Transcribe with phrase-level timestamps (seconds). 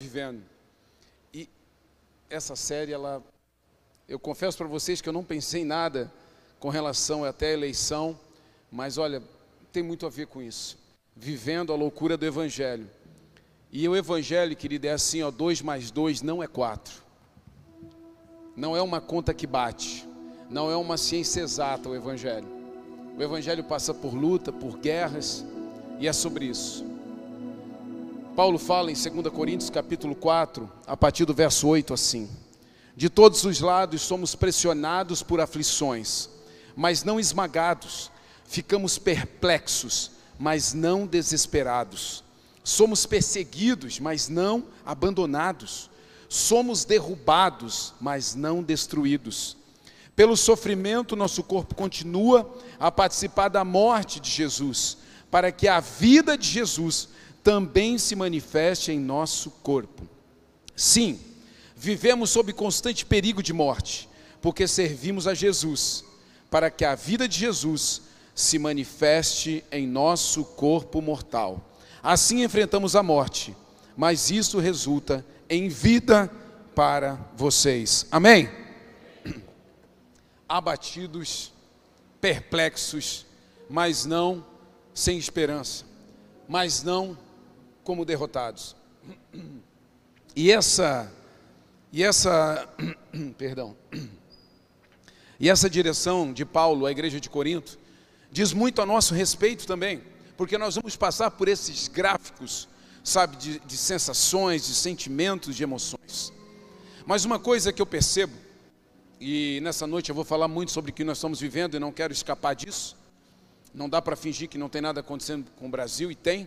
[0.00, 0.44] vivendo.
[1.34, 1.48] E
[2.30, 3.20] essa série, ela,
[4.08, 6.08] eu confesso para vocês que eu não pensei em nada
[6.60, 8.16] com relação até a eleição,
[8.70, 9.20] mas olha,
[9.72, 10.78] tem muito a ver com isso.
[11.16, 12.88] Vivendo a loucura do Evangelho.
[13.72, 17.02] E o Evangelho, querido, é assim: ó, dois mais dois não é quatro.
[18.54, 20.08] Não é uma conta que bate.
[20.48, 22.46] Não é uma ciência exata o Evangelho.
[23.16, 25.44] O Evangelho passa por luta, por guerras,
[25.98, 26.86] e é sobre isso.
[28.38, 32.30] Paulo fala em 2 Coríntios capítulo 4, a partir do verso 8 assim:
[32.96, 36.30] De todos os lados somos pressionados por aflições,
[36.76, 38.12] mas não esmagados,
[38.44, 42.22] ficamos perplexos, mas não desesperados.
[42.62, 45.90] Somos perseguidos, mas não abandonados.
[46.28, 49.56] Somos derrubados, mas não destruídos.
[50.14, 52.48] Pelo sofrimento, nosso corpo continua
[52.78, 54.96] a participar da morte de Jesus,
[55.28, 57.08] para que a vida de Jesus
[57.42, 60.06] também se manifeste em nosso corpo.
[60.76, 61.18] Sim,
[61.76, 64.08] vivemos sob constante perigo de morte,
[64.40, 66.04] porque servimos a Jesus,
[66.50, 68.02] para que a vida de Jesus
[68.34, 71.60] se manifeste em nosso corpo mortal.
[72.02, 73.56] Assim enfrentamos a morte,
[73.96, 76.30] mas isso resulta em vida
[76.74, 78.06] para vocês.
[78.10, 78.48] Amém?
[80.48, 81.52] Abatidos,
[82.20, 83.26] perplexos,
[83.68, 84.44] mas não
[84.94, 85.84] sem esperança,
[86.48, 87.18] mas não
[87.88, 88.76] como derrotados.
[90.36, 91.10] E essa
[91.90, 92.68] e essa
[93.38, 93.74] perdão.
[95.40, 97.78] E essa direção de Paulo à igreja de Corinto
[98.30, 100.02] diz muito a nosso respeito também,
[100.36, 102.68] porque nós vamos passar por esses gráficos,
[103.02, 106.30] sabe, de, de sensações, de sentimentos, de emoções.
[107.06, 108.34] Mas uma coisa que eu percebo,
[109.18, 111.90] e nessa noite eu vou falar muito sobre o que nós estamos vivendo e não
[111.90, 112.98] quero escapar disso.
[113.72, 116.46] Não dá para fingir que não tem nada acontecendo com o Brasil, e tem.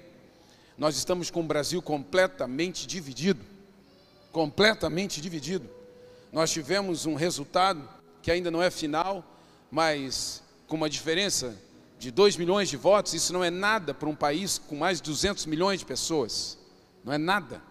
[0.78, 3.44] Nós estamos com o Brasil completamente dividido.
[4.32, 5.70] Completamente dividido.
[6.32, 7.88] Nós tivemos um resultado
[8.22, 9.24] que ainda não é final,
[9.70, 11.56] mas com uma diferença
[12.00, 15.04] de 2 milhões de votos, isso não é nada para um país com mais de
[15.04, 16.58] 200 milhões de pessoas.
[17.04, 17.62] Não é nada.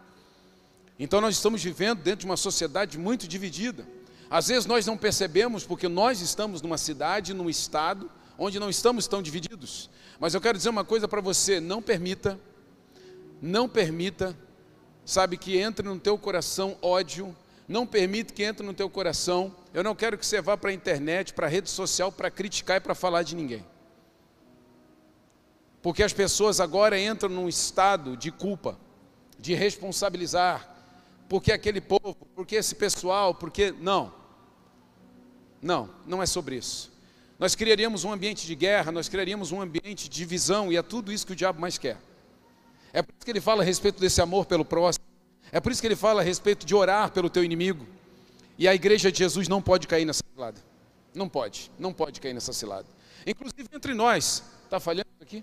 [0.98, 3.86] Então nós estamos vivendo dentro de uma sociedade muito dividida.
[4.28, 8.08] Às vezes nós não percebemos porque nós estamos numa cidade, num estado
[8.38, 9.91] onde não estamos tão divididos.
[10.20, 12.38] Mas eu quero dizer uma coisa para você: não permita
[13.40, 14.36] não permita,
[15.04, 17.34] sabe, que entre no teu coração ódio,
[17.66, 19.54] não permita que entre no teu coração.
[19.72, 22.78] Eu não quero que você vá para a internet, para a rede social, para criticar
[22.78, 23.64] e para falar de ninguém.
[25.80, 28.78] Porque as pessoas agora entram num estado de culpa,
[29.38, 30.68] de responsabilizar,
[31.28, 33.72] porque aquele povo, porque esse pessoal, porque.
[33.72, 34.12] Não.
[35.62, 36.90] Não, não é sobre isso.
[37.38, 41.12] Nós criaríamos um ambiente de guerra, nós criaríamos um ambiente de divisão, e é tudo
[41.12, 41.98] isso que o diabo mais quer.
[42.92, 45.04] É por isso que ele fala a respeito desse amor pelo próximo.
[45.52, 47.86] É por isso que ele fala a respeito de orar pelo teu inimigo.
[48.58, 50.60] E a igreja de Jesus não pode cair nessa cilada.
[51.14, 52.86] Não pode, não pode cair nessa cilada.
[53.26, 54.44] Inclusive entre nós.
[54.64, 55.42] Está falhando aqui?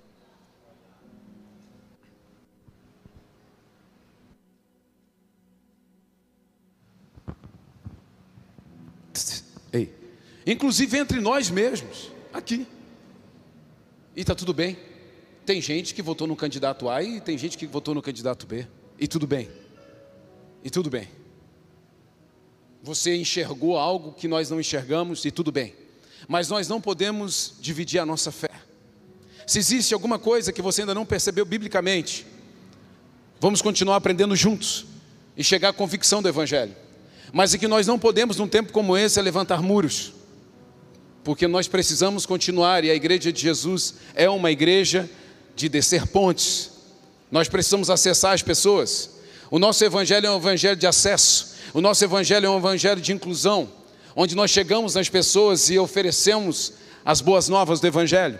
[9.73, 9.93] Ei.
[10.45, 12.11] Inclusive entre nós mesmos.
[12.33, 12.67] Aqui.
[14.15, 14.86] E está tudo bem.
[15.47, 18.67] Tem gente que votou no candidato A e tem gente que votou no candidato B.
[18.99, 19.49] E tudo bem.
[20.61, 21.07] E tudo bem.
[22.83, 25.73] Você enxergou algo que nós não enxergamos e tudo bem.
[26.27, 28.49] Mas nós não podemos dividir a nossa fé.
[29.45, 32.27] Se existe alguma coisa que você ainda não percebeu biblicamente,
[33.39, 34.85] vamos continuar aprendendo juntos
[35.37, 36.75] e chegar à convicção do Evangelho.
[37.31, 40.11] Mas é que nós não podemos, num tempo como esse, levantar muros,
[41.23, 45.09] porque nós precisamos continuar e a igreja de Jesus é uma igreja
[45.57, 46.69] de descer pontes.
[47.31, 49.09] Nós precisamos acessar as pessoas.
[49.49, 51.55] O nosso evangelho é um evangelho de acesso.
[51.73, 53.67] O nosso evangelho é um evangelho de inclusão,
[54.15, 56.73] onde nós chegamos nas pessoas e oferecemos
[57.03, 58.39] as boas novas do evangelho.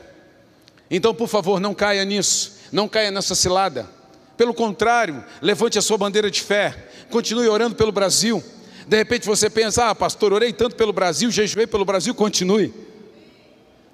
[0.92, 3.90] Então, por favor, não caia nisso, não caia nessa cilada.
[4.38, 8.44] Pelo contrário, levante a sua bandeira de fé, continue orando pelo Brasil.
[8.88, 12.72] De repente você pensa, ah, pastor, orei tanto pelo Brasil, jejuei pelo Brasil, continue.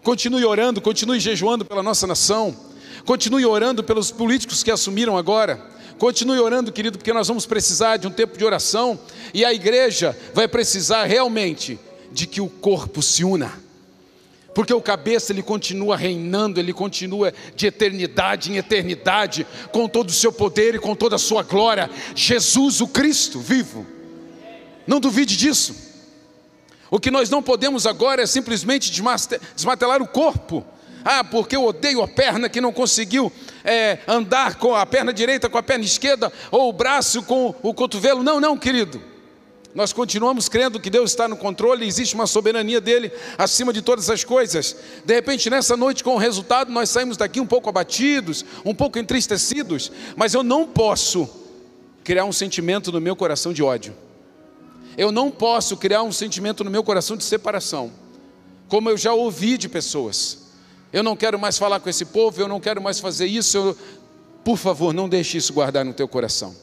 [0.03, 2.72] Continue orando, continue jejuando pela nossa nação.
[3.05, 5.61] Continue orando pelos políticos que assumiram agora.
[5.97, 8.99] Continue orando, querido, porque nós vamos precisar de um tempo de oração
[9.33, 11.79] e a igreja vai precisar realmente
[12.11, 13.61] de que o corpo se una.
[14.53, 20.13] Porque o cabeça ele continua reinando, ele continua de eternidade em eternidade, com todo o
[20.13, 21.89] seu poder e com toda a sua glória.
[22.15, 23.85] Jesus, o Cristo vivo.
[24.85, 25.75] Não duvide disso.
[26.91, 28.91] O que nós não podemos agora é simplesmente
[29.55, 30.63] desmatelar o corpo,
[31.03, 33.31] ah, porque eu odeio a perna que não conseguiu
[33.63, 37.73] é, andar com a perna direita com a perna esquerda, ou o braço com o
[37.73, 38.23] cotovelo.
[38.23, 39.01] Não, não, querido.
[39.73, 44.07] Nós continuamos crendo que Deus está no controle, existe uma soberania dele acima de todas
[44.07, 44.75] as coisas.
[45.03, 48.99] De repente, nessa noite, com o resultado, nós saímos daqui um pouco abatidos, um pouco
[48.99, 51.27] entristecidos, mas eu não posso
[52.03, 53.95] criar um sentimento no meu coração de ódio.
[54.95, 57.91] Eu não posso criar um sentimento no meu coração de separação,
[58.67, 60.42] como eu já ouvi de pessoas.
[60.93, 63.57] Eu não quero mais falar com esse povo, eu não quero mais fazer isso.
[63.57, 63.77] Eu...
[64.43, 66.55] Por favor, não deixe isso guardar no teu coração.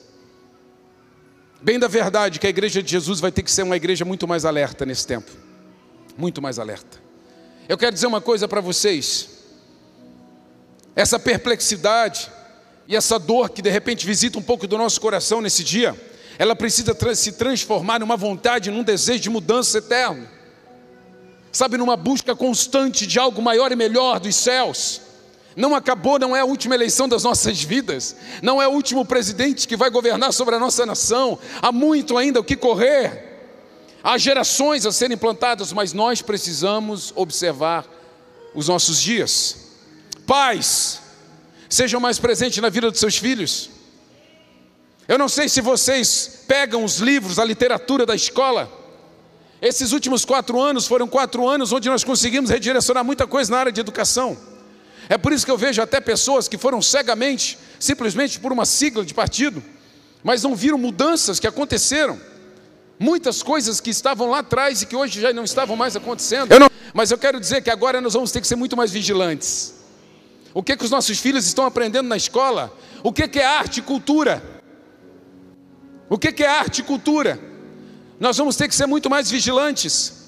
[1.60, 4.28] Bem da verdade que a igreja de Jesus vai ter que ser uma igreja muito
[4.28, 5.30] mais alerta nesse tempo.
[6.16, 6.98] Muito mais alerta.
[7.68, 9.30] Eu quero dizer uma coisa para vocês.
[10.94, 12.30] Essa perplexidade
[12.86, 15.94] e essa dor que de repente visita um pouco do nosso coração nesse dia,
[16.38, 20.26] ela precisa se transformar numa vontade, num desejo de mudança eterno.
[21.52, 25.00] Sabe, numa busca constante de algo maior e melhor dos céus.
[25.56, 29.66] Não acabou, não é a última eleição das nossas vidas, não é o último presidente
[29.66, 33.40] que vai governar sobre a nossa nação, há muito ainda o que correr,
[34.02, 37.84] há gerações a serem plantadas, mas nós precisamos observar
[38.54, 39.56] os nossos dias.
[40.24, 41.00] Pais,
[41.68, 43.70] sejam mais presentes na vida dos seus filhos.
[45.08, 48.79] Eu não sei se vocês pegam os livros, a literatura da escola.
[49.60, 53.72] Esses últimos quatro anos foram quatro anos onde nós conseguimos redirecionar muita coisa na área
[53.72, 54.36] de educação.
[55.08, 59.04] É por isso que eu vejo até pessoas que foram cegamente, simplesmente por uma sigla
[59.04, 59.62] de partido,
[60.22, 62.18] mas não viram mudanças que aconteceram.
[62.98, 66.52] Muitas coisas que estavam lá atrás e que hoje já não estavam mais acontecendo.
[66.52, 66.70] Eu não...
[66.94, 69.74] Mas eu quero dizer que agora nós vamos ter que ser muito mais vigilantes.
[70.52, 72.72] O que, que os nossos filhos estão aprendendo na escola?
[73.02, 74.42] O que, que é arte e cultura?
[76.08, 77.49] O que, que é arte e cultura?
[78.20, 80.20] Nós vamos ter que ser muito mais vigilantes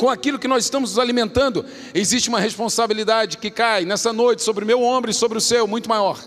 [0.00, 1.62] com aquilo que nós estamos nos alimentando,
[1.94, 5.66] existe uma responsabilidade que cai nessa noite sobre o meu ombro e sobre o seu,
[5.66, 6.18] muito maior.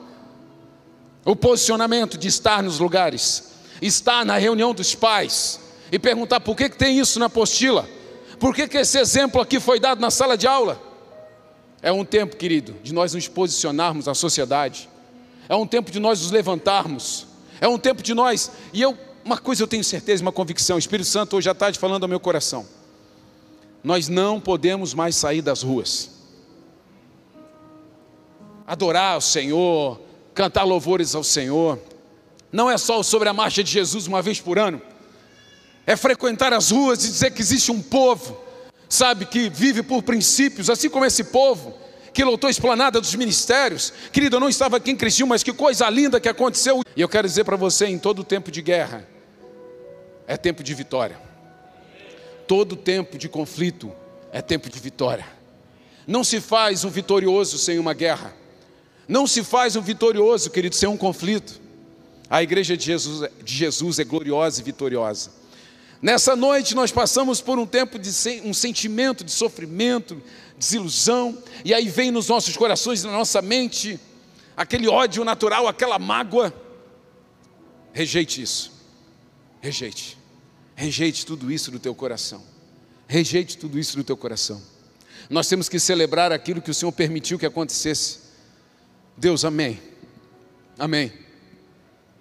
[1.25, 3.51] O posicionamento de estar nos lugares,
[3.81, 5.59] estar na reunião dos pais
[5.91, 7.89] e perguntar por que, que tem isso na apostila,
[8.39, 10.79] por que, que esse exemplo aqui foi dado na sala de aula.
[11.81, 14.87] É um tempo, querido, de nós nos posicionarmos na sociedade,
[15.49, 17.25] é um tempo de nós nos levantarmos,
[17.59, 20.79] é um tempo de nós, e eu, uma coisa eu tenho certeza, uma convicção, o
[20.79, 22.65] Espírito Santo hoje à tarde falando ao meu coração
[23.83, 26.09] nós não podemos mais sair das ruas.
[28.65, 29.99] Adorar o Senhor,
[30.33, 31.77] cantar louvores ao Senhor,
[32.51, 34.81] não é só sobre a marcha de Jesus uma vez por ano,
[35.85, 38.39] é frequentar as ruas e dizer que existe um povo,
[38.87, 41.77] sabe, que vive por princípios, assim como esse povo
[42.13, 43.91] que lotou a esplanada dos ministérios.
[44.13, 46.81] Querido, eu não estava aqui em Cristina, mas que coisa linda que aconteceu.
[46.95, 49.05] E eu quero dizer para você, em todo tempo de guerra,
[50.33, 51.15] é tempo de vitória.
[52.47, 53.91] Todo tempo de conflito
[54.31, 55.27] é tempo de vitória.
[56.07, 58.35] Não se faz um vitorioso sem uma guerra.
[59.07, 61.61] Não se faz um vitorioso, querido, sem um conflito.
[62.27, 65.31] A igreja de Jesus, de Jesus é gloriosa e vitoriosa.
[66.01, 68.09] Nessa noite nós passamos por um tempo de
[68.43, 70.19] um sentimento de sofrimento,
[70.57, 73.99] desilusão, e aí vem nos nossos corações, na nossa mente,
[74.57, 76.51] aquele ódio natural, aquela mágoa.
[77.93, 78.73] Rejeite isso.
[79.61, 80.22] Rejeite.
[80.75, 82.41] Rejeite tudo isso do teu coração.
[83.07, 84.61] Rejeite tudo isso do teu coração.
[85.29, 88.19] Nós temos que celebrar aquilo que o Senhor permitiu que acontecesse.
[89.15, 89.79] Deus, amém.
[90.77, 91.11] Amém.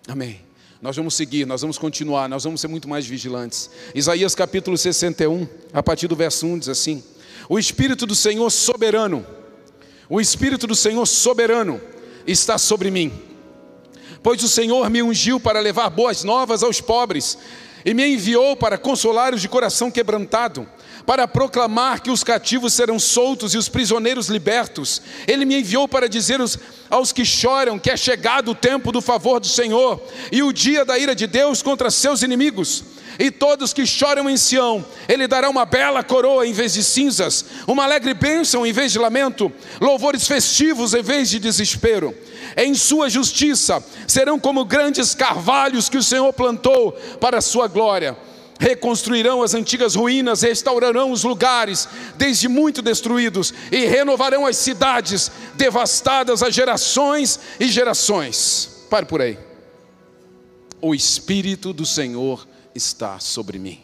[0.07, 0.41] Amém.
[0.81, 3.71] Nós vamos seguir, nós vamos continuar, nós vamos ser muito mais vigilantes.
[3.95, 7.03] Isaías capítulo 61, a partir do verso 1 diz assim:
[7.49, 9.25] O Espírito do Senhor soberano,
[10.09, 11.81] o Espírito do Senhor soberano
[12.27, 13.13] está sobre mim,
[14.25, 17.39] pois o Senhor me ungiu para levar boas novas aos pobres
[17.85, 20.67] e me enviou para consolar os de coração quebrantado,
[21.05, 25.03] para proclamar que os cativos serão soltos e os prisioneiros libertos.
[25.27, 26.41] Ele me enviou para dizer
[26.89, 30.85] aos que choram que é chegado o tempo do favor do Senhor e o dia
[30.85, 32.85] da ira de Deus contra seus inimigos.
[33.23, 37.45] E todos que choram em Sião, Ele dará uma bela coroa em vez de cinzas,
[37.69, 42.13] uma alegre bênção em vez de lamento, louvores festivos em vez de desespero
[42.57, 48.17] em sua justiça, serão como grandes carvalhos que o Senhor plantou para a sua glória.
[48.59, 56.43] Reconstruirão as antigas ruínas, restaurarão os lugares desde muito destruídos e renovarão as cidades devastadas
[56.43, 58.85] há gerações e gerações.
[58.91, 59.39] Pare por aí.
[60.81, 63.81] O Espírito do Senhor está sobre mim.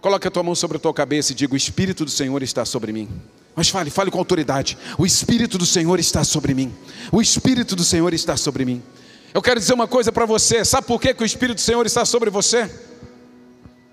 [0.00, 2.64] Coloque a tua mão sobre a tua cabeça e diga: O Espírito do Senhor está
[2.64, 3.08] sobre mim.
[3.56, 4.76] Mas fale, fale com autoridade.
[4.98, 6.74] O Espírito do Senhor está sobre mim.
[7.12, 8.82] O Espírito do Senhor está sobre mim.
[9.32, 10.64] Eu quero dizer uma coisa para você.
[10.64, 12.70] Sabe por que, que o Espírito do Senhor está sobre você?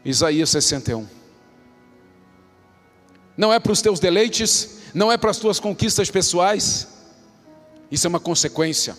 [0.04, 1.08] Isaías 61.
[3.38, 6.88] Não é para os teus deleites, não é para as tuas conquistas pessoais,
[7.92, 8.98] Isso é uma consequência.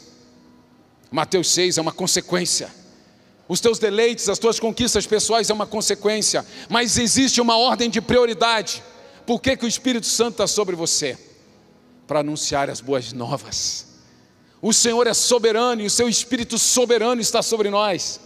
[1.11, 2.71] Mateus 6 é uma consequência.
[3.49, 8.01] Os teus deleites, as tuas conquistas pessoais é uma consequência, mas existe uma ordem de
[8.01, 8.83] prioridade.
[9.27, 11.19] Por que, que o Espírito Santo está sobre você?
[12.07, 13.87] Para anunciar as boas novas.
[14.61, 18.21] O Senhor é soberano e o seu Espírito soberano está sobre nós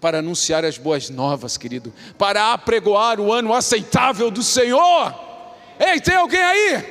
[0.00, 5.14] para anunciar as boas novas, querido, para apregoar o ano aceitável do Senhor.
[5.78, 6.84] Ei, tem alguém aí?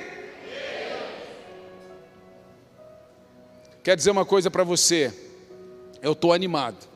[3.84, 5.13] Quer dizer uma coisa para você?
[6.01, 6.92] Eu estou animado.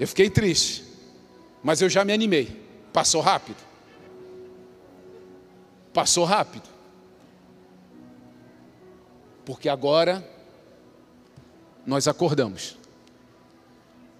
[0.00, 0.82] Eu fiquei triste,
[1.62, 2.58] mas eu já me animei.
[2.90, 3.58] Passou rápido.
[5.92, 6.66] Passou rápido.
[9.44, 10.26] Porque agora
[11.84, 12.78] nós acordamos.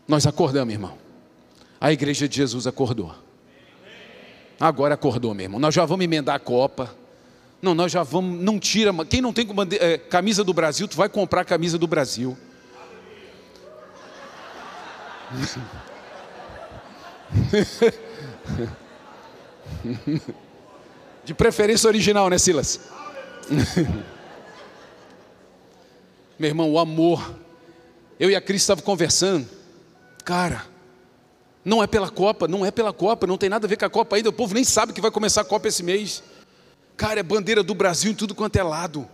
[0.07, 0.99] Nós acordamos, irmão.
[1.81, 3.15] A igreja de Jesus acordou.
[4.61, 5.59] Agora acordou, meu irmão.
[5.59, 6.95] Nós já vamos emendar a Copa.
[7.63, 8.39] Não, nós já vamos.
[8.39, 8.93] Não tira.
[9.07, 9.47] Quem não tem
[9.81, 12.37] é, camisa do Brasil, tu vai comprar a camisa do Brasil.
[21.25, 22.81] De preferência original, né, Silas?
[26.39, 27.35] Meu irmão, o amor.
[28.19, 29.47] Eu e a Cris estavam conversando.
[30.25, 30.65] Cara,
[31.65, 33.91] não é pela Copa, não é pela Copa, não tem nada a ver com a
[33.91, 34.31] Copa ainda.
[34.31, 36.23] O povo nem sabe que vai começar a Copa esse mês.
[36.97, 39.09] Cara, é bandeira do Brasil em tudo quanto é lado.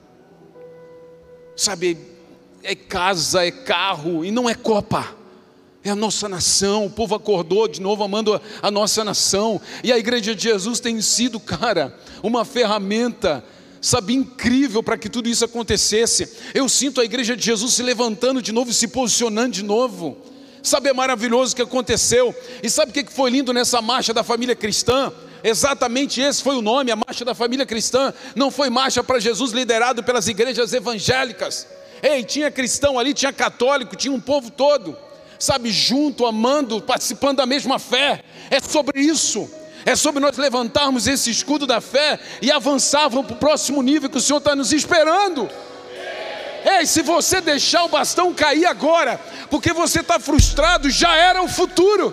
[1.57, 1.99] Sabe,
[2.63, 5.15] é casa, é carro, e não é Copa.
[5.87, 9.61] É a nossa nação, o povo acordou de novo amando a nossa nação.
[9.85, 13.45] E a igreja de Jesus tem sido, cara, uma ferramenta
[13.81, 16.29] sabe, incrível para que tudo isso acontecesse.
[16.53, 20.19] Eu sinto a igreja de Jesus se levantando de novo, se posicionando de novo.
[20.61, 22.35] Sabe, é maravilhoso o que aconteceu.
[22.65, 25.13] E sabe o que foi lindo nessa marcha da família cristã?
[25.45, 28.13] Exatamente esse foi o nome, a marcha da família cristã.
[28.35, 31.65] Não foi marcha para Jesus liderado pelas igrejas evangélicas.
[32.03, 35.06] Ei, tinha cristão ali, tinha católico, tinha um povo todo,
[35.39, 38.23] sabe, junto, amando, participando da mesma fé.
[38.51, 39.49] É sobre isso.
[39.85, 44.19] É sobre nós levantarmos esse escudo da fé e avançarmos para o próximo nível que
[44.19, 45.49] o Senhor está nos esperando.
[46.65, 51.47] Ei, se você deixar o bastão cair agora, porque você está frustrado, já era o
[51.47, 52.13] futuro,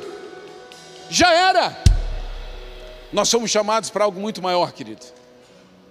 [1.10, 1.76] já era.
[3.12, 5.04] Nós somos chamados para algo muito maior, querido.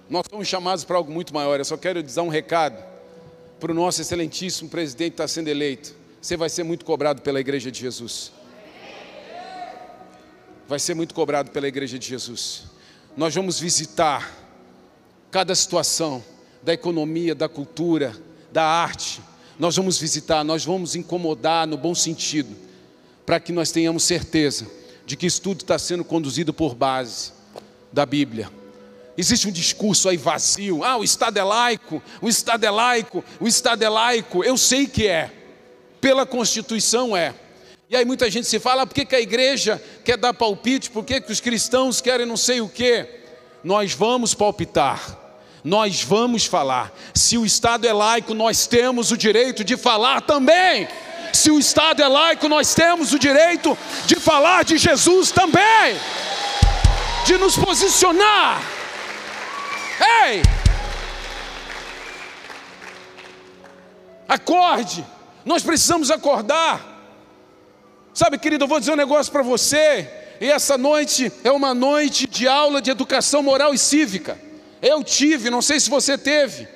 [0.09, 1.59] Nós somos chamados para algo muito maior.
[1.59, 2.81] Eu só quero dizer um recado
[3.59, 6.02] para o nosso excelentíssimo presidente que está sendo eleito.
[6.23, 8.31] Você vai ser muito cobrado pela Igreja de Jesus.
[10.65, 12.63] Vai ser muito cobrado pela Igreja de Jesus.
[13.17, 14.33] Nós vamos visitar
[15.29, 16.23] cada situação
[16.61, 18.15] da economia, da cultura,
[18.53, 19.21] da arte,
[19.59, 22.55] nós vamos visitar, nós vamos incomodar no bom sentido,
[23.25, 24.65] para que nós tenhamos certeza
[25.05, 27.33] de que isso tudo está sendo conduzido por base
[27.91, 28.49] da Bíblia.
[29.17, 33.47] Existe um discurso aí vazio, ah, o Estado é laico, o Estado é laico, o
[33.47, 35.42] Estado é laico, eu sei que é,
[36.03, 37.33] pela Constituição é.
[37.89, 40.91] E aí muita gente se fala, ah, por que, que a igreja quer dar palpite,
[40.91, 43.21] por que, que os cristãos querem não sei o quê?
[43.63, 45.17] Nós vamos palpitar,
[45.63, 46.91] nós vamos falar.
[47.13, 50.89] Se o Estado é laico, nós temos o direito de falar também.
[51.31, 55.95] Se o Estado é laico, nós temos o direito de falar de Jesus também,
[57.25, 58.61] de nos posicionar.
[60.25, 60.41] Ei!
[64.27, 65.05] Acorde,
[65.45, 66.91] nós precisamos acordar.
[68.13, 70.09] Sabe, querido, eu vou dizer um negócio para você.
[70.39, 74.39] E essa noite é uma noite de aula de educação moral e cívica.
[74.81, 76.67] Eu tive, não sei se você teve.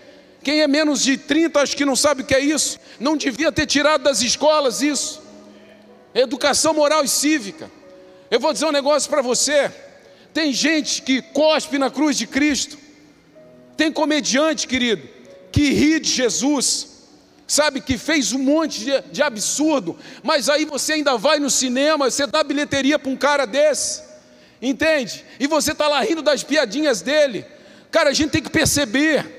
[0.43, 2.79] Quem é menos de 30, acho que não sabe o que é isso.
[2.99, 5.21] Não devia ter tirado das escolas isso.
[6.13, 7.69] Educação moral e cívica.
[8.31, 9.71] Eu vou dizer um negócio para você.
[10.33, 12.77] Tem gente que cospe na cruz de Cristo.
[13.75, 15.07] Tem comediante, querido,
[15.51, 16.96] que ri de Jesus.
[17.47, 22.11] Sabe que fez um monte de, de absurdo, mas aí você ainda vai no cinema,
[22.11, 24.03] você dá bilheteria para um cara desse,
[24.61, 25.23] entende?
[25.39, 27.45] E você está lá rindo das piadinhas dele.
[27.89, 29.35] Cara, a gente tem que perceber.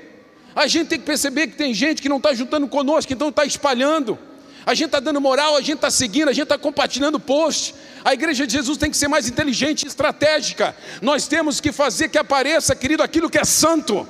[0.56, 3.44] A gente tem que perceber que tem gente que não está juntando conosco, então está
[3.44, 4.18] espalhando.
[4.64, 7.74] A gente está dando moral, a gente está seguindo, a gente está compartilhando post.
[8.04, 10.74] A igreja de Jesus tem que ser mais inteligente e estratégica.
[11.02, 14.08] Nós temos que fazer que apareça, querido, aquilo que é santo.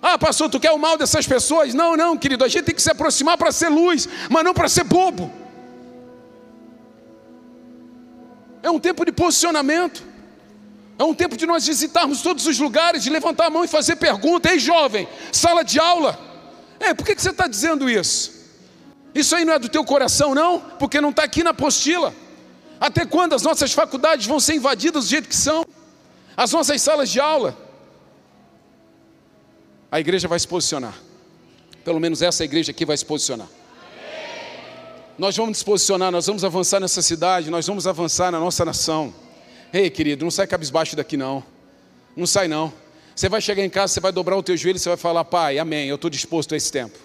[0.00, 1.74] Ah, pastor, tu quer o mal dessas pessoas?
[1.74, 4.68] Não, não, querido, a gente tem que se aproximar para ser luz, mas não para
[4.68, 5.30] ser bobo.
[8.62, 10.04] É um tempo de posicionamento.
[10.98, 13.96] É um tempo de nós visitarmos todos os lugares, de levantar a mão e fazer
[13.96, 14.50] pergunta.
[14.50, 16.18] Ei, jovem, sala de aula.
[16.80, 18.38] É, por que, que você está dizendo isso?
[19.14, 20.60] Isso aí não é do teu coração, não?
[20.78, 22.14] Porque não está aqui na apostila.
[22.80, 25.64] Até quando as nossas faculdades vão ser invadidas do jeito que são?
[26.36, 27.67] As nossas salas de aula.
[29.90, 30.94] A igreja vai se posicionar.
[31.84, 33.48] Pelo menos essa igreja aqui vai se posicionar.
[35.18, 39.12] Nós vamos nos posicionar, nós vamos avançar nessa cidade, nós vamos avançar na nossa nação.
[39.72, 41.42] Ei, querido, não sai cabisbaixo daqui não.
[42.16, 42.72] Não sai não.
[43.16, 45.58] Você vai chegar em casa, você vai dobrar o teu joelho você vai falar, Pai,
[45.58, 46.96] amém, eu estou disposto a esse tempo.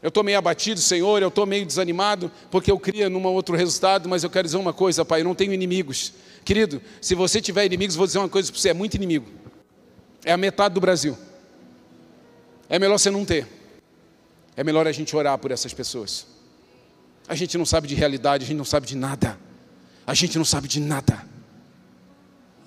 [0.00, 4.08] Eu estou meio abatido, Senhor, eu estou meio desanimado, porque eu queria num outro resultado,
[4.08, 6.12] mas eu quero dizer uma coisa, Pai, eu não tenho inimigos.
[6.44, 9.26] Querido, se você tiver inimigos, vou dizer uma coisa para você, é muito inimigo.
[10.24, 11.18] É a metade do Brasil.
[12.70, 13.48] É melhor você não ter.
[14.56, 16.24] É melhor a gente orar por essas pessoas.
[17.26, 19.36] A gente não sabe de realidade, a gente não sabe de nada.
[20.06, 21.26] A gente não sabe de nada.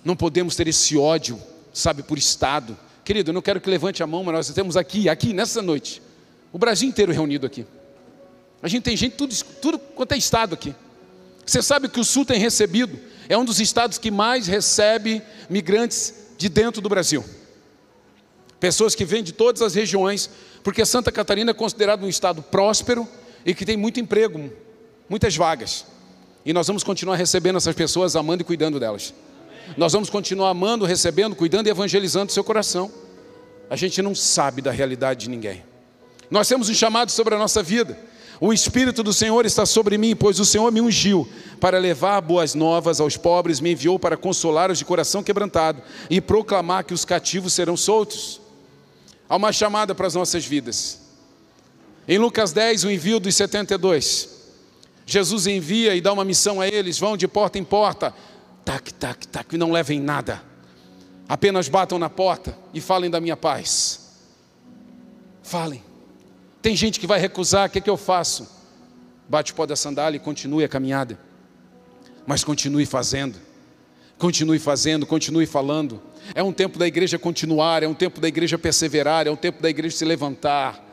[0.03, 1.41] Não podemos ter esse ódio,
[1.74, 2.77] sabe, por Estado.
[3.05, 6.01] Querido, eu não quero que levante a mão, mas nós temos aqui, aqui, nessa noite,
[6.51, 7.65] o Brasil inteiro reunido aqui.
[8.62, 10.75] A gente tem gente, tudo, tudo quanto é Estado aqui.
[11.45, 16.13] Você sabe que o Sul tem recebido, é um dos estados que mais recebe migrantes
[16.38, 17.24] de dentro do Brasil.
[18.63, 20.29] Pessoas que vêm de todas as regiões,
[20.63, 23.05] porque Santa Catarina é considerado um estado próspero
[23.46, 24.50] e que tem muito emprego,
[25.10, 25.86] muitas vagas.
[26.46, 29.13] E nós vamos continuar recebendo essas pessoas, amando e cuidando delas.
[29.75, 32.89] Nós vamos continuar amando, recebendo, cuidando e evangelizando o seu coração.
[33.70, 35.62] A gente não sabe da realidade de ninguém.
[36.32, 38.00] Nós temos um chamado sobre a nossa vida.
[38.39, 41.27] O Espírito do Senhor está sobre mim, pois o Senhor me ungiu
[41.60, 46.22] para levar boas novas aos pobres, me enviou para consolar os de coração quebrantado e
[46.22, 48.41] proclamar que os cativos serão soltos
[49.34, 51.00] Há uma chamada para as nossas vidas.
[52.08, 54.30] Em Lucas 10, o envio dos 72.
[55.08, 58.13] Jesus envia e dá uma missão a eles: vão de porta em porta,
[58.63, 60.44] tac, tac, tac, e não levem nada.
[61.28, 64.20] Apenas batam na porta e falem da minha paz.
[65.42, 65.84] Falem.
[66.62, 68.48] Tem gente que vai recusar, o que, é que eu faço?
[69.28, 71.18] Bate o pó da sandália e continue a caminhada.
[72.28, 73.40] Mas continue fazendo.
[74.16, 76.00] Continue fazendo, continue falando.
[76.34, 79.62] É um tempo da igreja continuar, é um tempo da igreja perseverar, é um tempo
[79.62, 80.84] da igreja se levantar.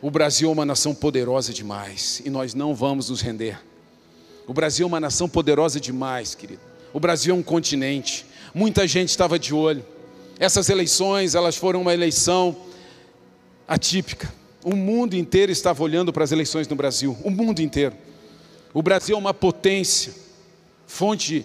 [0.00, 3.58] O Brasil é uma nação poderosa demais e nós não vamos nos render.
[4.46, 6.60] O Brasil é uma nação poderosa demais, querido.
[6.92, 8.24] O Brasil é um continente.
[8.54, 9.84] Muita gente estava de olho.
[10.38, 12.56] Essas eleições, elas foram uma eleição
[13.66, 14.32] atípica.
[14.64, 17.96] O mundo inteiro estava olhando para as eleições no Brasil, o mundo inteiro.
[18.72, 20.14] O Brasil é uma potência,
[20.86, 21.44] fonte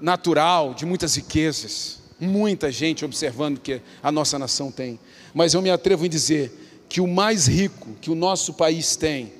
[0.00, 4.98] natural de muitas riquezas muita gente observando que a nossa nação tem.
[5.32, 9.32] Mas eu me atrevo em dizer que o mais rico que o nosso país tem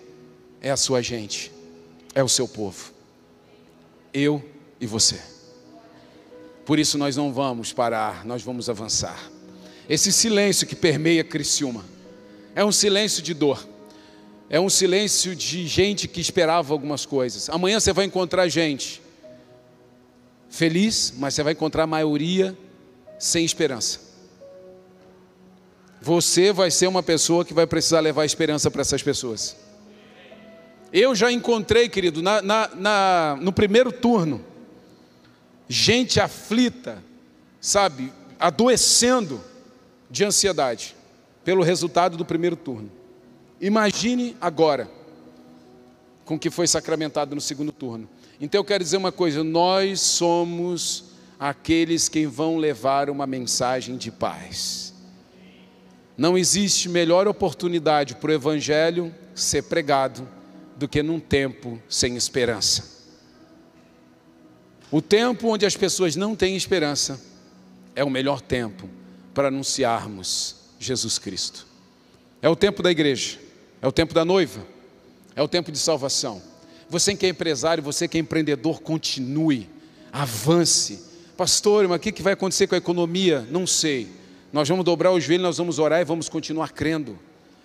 [0.60, 1.52] é a sua gente,
[2.14, 2.92] é o seu povo.
[4.12, 4.42] Eu
[4.80, 5.20] e você.
[6.64, 9.30] Por isso nós não vamos parar, nós vamos avançar.
[9.88, 11.84] Esse silêncio que permeia Criciúma
[12.54, 13.66] é um silêncio de dor.
[14.48, 17.48] É um silêncio de gente que esperava algumas coisas.
[17.48, 19.02] Amanhã você vai encontrar gente
[20.48, 22.56] feliz, mas você vai encontrar a maioria
[23.24, 24.00] sem esperança.
[26.02, 29.56] Você vai ser uma pessoa que vai precisar levar esperança para essas pessoas.
[30.92, 34.44] Eu já encontrei, querido, na, na, na, no primeiro turno,
[35.66, 37.02] gente aflita,
[37.62, 39.40] sabe, adoecendo
[40.10, 40.94] de ansiedade
[41.42, 42.92] pelo resultado do primeiro turno.
[43.58, 44.86] Imagine agora
[46.26, 48.06] com o que foi sacramentado no segundo turno.
[48.38, 51.13] Então eu quero dizer uma coisa: nós somos
[51.44, 54.94] aqueles que vão levar uma mensagem de paz.
[56.16, 60.26] Não existe melhor oportunidade para o Evangelho ser pregado
[60.74, 63.04] do que num tempo sem esperança.
[64.90, 67.20] O tempo onde as pessoas não têm esperança
[67.94, 68.88] é o melhor tempo
[69.34, 71.66] para anunciarmos Jesus Cristo.
[72.40, 73.38] É o tempo da igreja,
[73.82, 74.66] é o tempo da noiva,
[75.36, 76.40] é o tempo de salvação.
[76.88, 79.68] Você que é empresário, você que é empreendedor, continue,
[80.10, 83.46] avance Pastor, mas o que vai acontecer com a economia?
[83.50, 84.08] Não sei.
[84.52, 87.18] Nós vamos dobrar o joelho, nós vamos orar e vamos continuar crendo.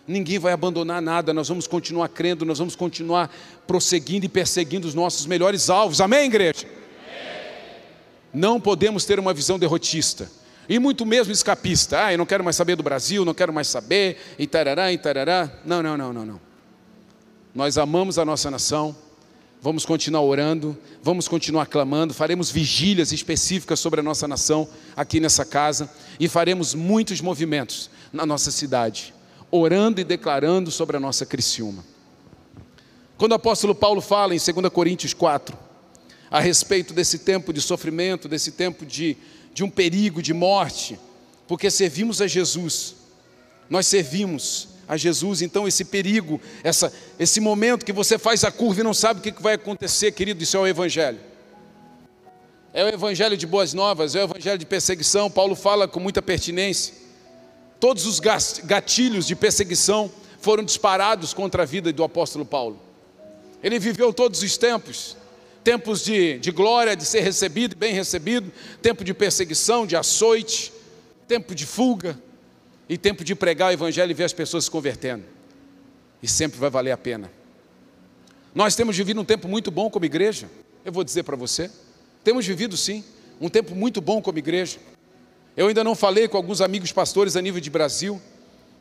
[0.08, 3.32] Ninguém vai abandonar nada, nós vamos continuar crendo, nós vamos continuar
[3.68, 6.02] prosseguindo e perseguindo os nossos melhores alvos.
[6.02, 6.66] Amém, igreja?
[8.34, 10.32] Não podemos ter uma visão derrotista
[10.68, 12.06] e muito mesmo escapista.
[12.06, 14.98] Ah, eu não quero mais saber do Brasil, não quero mais saber, e tarará, e
[14.98, 15.52] tarará.
[15.64, 16.42] Não, não, não, não, não.
[17.54, 18.96] Nós amamos a nossa nação,
[19.62, 25.44] Vamos continuar orando, vamos continuar clamando, faremos vigílias específicas sobre a nossa nação aqui nessa
[25.44, 29.14] casa e faremos muitos movimentos na nossa cidade,
[29.52, 31.84] orando e declarando sobre a nossa Criciúma.
[33.18, 35.58] Quando o apóstolo Paulo fala em 2 Coríntios 4,
[36.32, 39.18] a respeito desse tempo de sofrimento, desse tempo de,
[39.54, 40.98] de um perigo, de morte,
[41.50, 42.96] porque servimos a Jesus,
[43.70, 45.42] nós servimos a Jesus.
[45.42, 49.24] Então, esse perigo, essa, esse momento que você faz a curva e não sabe o
[49.24, 51.20] que vai acontecer, querido, isso é o Evangelho.
[52.74, 55.32] É o Evangelho de boas novas, é o Evangelho de perseguição.
[55.32, 57.00] Paulo fala com muita pertinência
[57.80, 62.78] Todos os gatilhos de perseguição foram disparados contra a vida do apóstolo Paulo.
[63.64, 65.18] Ele viveu todos os tempos
[65.62, 70.72] tempos de, de glória, de ser recebido, bem recebido, tempo de perseguição, de açoite,
[71.28, 72.18] tempo de fuga
[72.90, 75.24] e tempo de pregar o evangelho e ver as pessoas se convertendo.
[76.22, 77.32] E sempre vai valer a pena.
[78.54, 80.50] Nós temos vivido um tempo muito bom como igreja,
[80.84, 81.70] eu vou dizer para você.
[82.24, 83.04] Temos vivido sim,
[83.40, 84.80] um tempo muito bom como igreja.
[85.56, 88.20] Eu ainda não falei com alguns amigos pastores a nível de Brasil,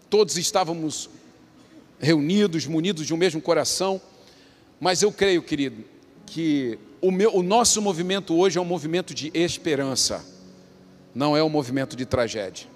[0.09, 1.11] todos estávamos
[2.01, 4.01] reunidos, munidos de um mesmo coração,
[4.81, 5.85] mas eu creio, querido,
[6.25, 10.25] que o, meu, o nosso movimento hoje é um movimento de esperança,
[11.15, 12.67] não é um movimento de tragédia,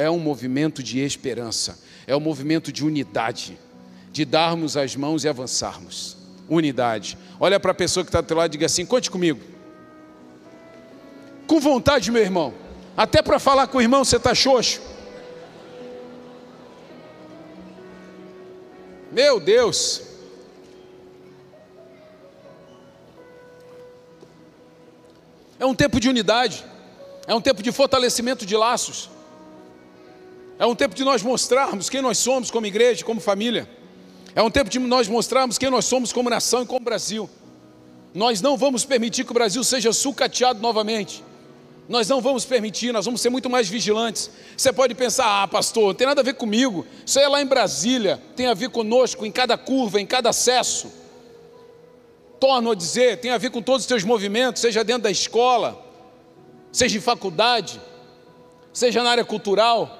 [0.00, 3.58] é um movimento de esperança, é um movimento de unidade,
[4.10, 6.16] de darmos as mãos e avançarmos.
[6.48, 7.18] Unidade.
[7.38, 9.40] Olha para a pessoa que está do teu lado e diga assim: conte comigo.
[11.46, 12.54] Com vontade, meu irmão.
[12.96, 14.80] Até para falar com o irmão você está xoxo.
[19.12, 20.02] Meu Deus.
[25.58, 26.64] É um tempo de unidade,
[27.26, 29.10] é um tempo de fortalecimento de laços,
[30.60, 33.68] é um tempo de nós mostrarmos quem nós somos como igreja, como família,
[34.34, 37.28] é um tempo de nós mostrarmos quem nós somos como nação e como Brasil.
[38.14, 41.24] Nós não vamos permitir que o Brasil seja sucateado novamente.
[41.88, 44.30] Nós não vamos permitir, nós vamos ser muito mais vigilantes.
[44.56, 46.86] Você pode pensar, ah, pastor, não tem nada a ver comigo.
[47.04, 50.28] Isso aí é lá em Brasília, tem a ver conosco, em cada curva, em cada
[50.28, 51.00] acesso
[52.40, 55.78] torno a dizer, tem a ver com todos os teus movimentos, seja dentro da escola,
[56.72, 57.78] seja em faculdade,
[58.72, 59.99] seja na área cultural,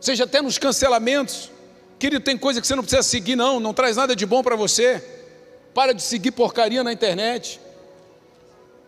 [0.00, 1.50] seja até nos cancelamentos.
[1.98, 4.56] Querido, tem coisa que você não precisa seguir, não, não traz nada de bom para
[4.56, 5.02] você.
[5.74, 7.60] Para de seguir porcaria na internet.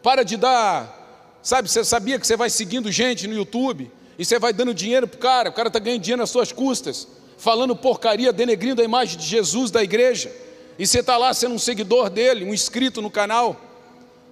[0.03, 4.39] Para de dar, sabe, você sabia que você vai seguindo gente no YouTube e você
[4.39, 7.75] vai dando dinheiro para o cara, o cara está ganhando dinheiro nas suas custas, falando
[7.75, 10.31] porcaria, denegrindo a imagem de Jesus da igreja.
[10.79, 13.61] E você está lá sendo um seguidor dele, um inscrito no canal,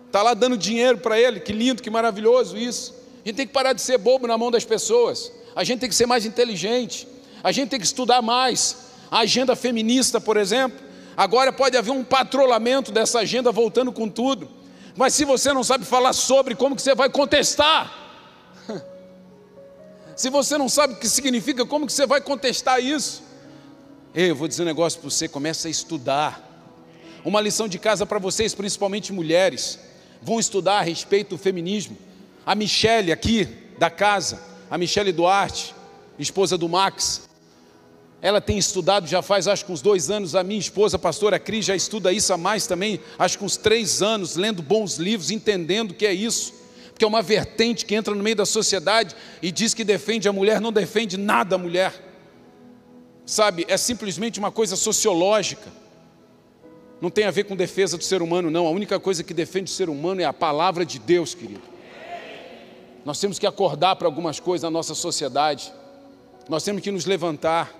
[0.06, 2.94] está lá dando dinheiro para ele, que lindo, que maravilhoso isso.
[3.24, 5.88] A gente tem que parar de ser bobo na mão das pessoas, a gente tem
[5.88, 7.08] que ser mais inteligente,
[7.42, 8.76] a gente tem que estudar mais.
[9.10, 10.78] A agenda feminista, por exemplo,
[11.16, 14.48] agora pode haver um patrulhamento dessa agenda voltando com tudo,
[14.96, 17.92] mas se você não sabe falar sobre, como que você vai contestar?
[20.14, 23.22] Se você não sabe o que significa, como que você vai contestar isso?
[24.14, 26.44] Eu vou dizer um negócio para você: começa a estudar.
[27.24, 29.78] Uma lição de casa para vocês, principalmente mulheres,
[30.20, 31.96] vão estudar a respeito do feminismo.
[32.44, 33.46] A Michele aqui
[33.78, 35.74] da casa, a Michele Duarte,
[36.18, 37.28] esposa do Max,
[38.20, 40.34] ela tem estudado já faz acho que uns dois anos.
[40.34, 43.56] A minha esposa, a pastora Cris, já estuda isso há mais também, acho que uns
[43.56, 46.52] três anos, lendo bons livros, entendendo o que é isso.
[46.90, 50.32] Porque é uma vertente que entra no meio da sociedade e diz que defende a
[50.32, 52.08] mulher, não defende nada a mulher
[53.28, 55.70] sabe, é simplesmente uma coisa sociológica.
[57.00, 58.66] Não tem a ver com defesa do ser humano, não.
[58.66, 61.62] A única coisa que defende o ser humano é a palavra de Deus, querido.
[63.04, 65.72] Nós temos que acordar para algumas coisas na nossa sociedade.
[66.48, 67.74] Nós temos que nos levantar.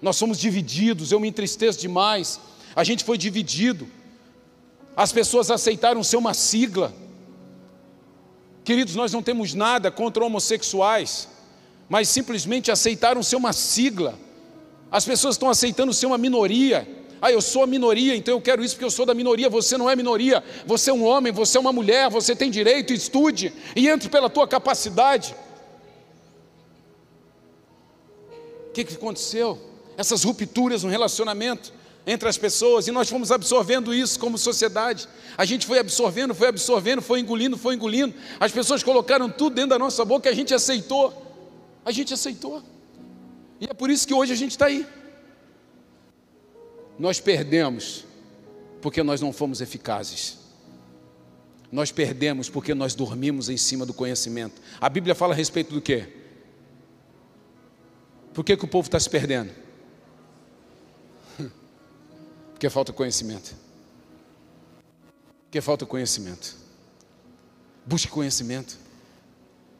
[0.00, 2.40] Nós somos divididos, eu me entristeço demais.
[2.74, 3.88] A gente foi dividido.
[4.96, 6.92] As pessoas aceitaram ser uma sigla.
[8.64, 11.28] Queridos, nós não temos nada contra homossexuais,
[11.88, 14.18] mas simplesmente aceitaram ser uma sigla
[14.90, 16.86] as pessoas estão aceitando ser uma minoria.
[17.20, 19.48] Ah, eu sou a minoria, então eu quero isso porque eu sou da minoria.
[19.48, 20.42] Você não é minoria.
[20.66, 24.30] Você é um homem, você é uma mulher, você tem direito, estude e entre pela
[24.30, 25.34] tua capacidade.
[28.68, 29.58] O que, que aconteceu?
[29.96, 31.72] Essas rupturas no relacionamento
[32.06, 35.06] entre as pessoas e nós fomos absorvendo isso como sociedade.
[35.36, 38.14] A gente foi absorvendo, foi absorvendo, foi engolindo, foi engolindo.
[38.40, 41.12] As pessoas colocaram tudo dentro da nossa boca e a gente aceitou.
[41.84, 42.62] A gente aceitou.
[43.60, 44.86] E é por isso que hoje a gente está aí.
[46.98, 48.04] Nós perdemos
[48.80, 50.38] porque nós não fomos eficazes.
[51.70, 54.60] Nós perdemos porque nós dormimos em cima do conhecimento.
[54.80, 56.08] A Bíblia fala a respeito do quê?
[58.32, 59.52] Por que, que o povo está se perdendo?
[62.52, 63.54] Porque falta conhecimento.
[65.44, 66.56] Porque falta conhecimento.
[67.84, 68.78] Busque conhecimento.